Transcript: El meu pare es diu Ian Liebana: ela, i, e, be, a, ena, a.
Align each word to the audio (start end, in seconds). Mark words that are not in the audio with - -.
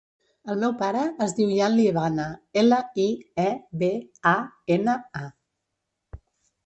El 0.51 0.61
meu 0.61 0.71
pare 0.79 1.01
es 1.25 1.35
diu 1.39 1.51
Ian 1.57 1.75
Liebana: 1.79 2.25
ela, 2.61 2.79
i, 3.03 3.07
e, 3.47 3.47
be, 3.83 3.93
a, 4.33 4.35
ena, 4.77 4.97
a. 5.27 6.23